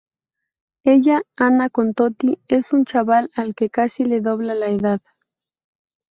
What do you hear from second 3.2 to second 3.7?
al que